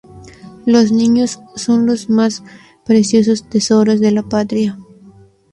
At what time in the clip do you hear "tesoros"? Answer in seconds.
3.47-3.99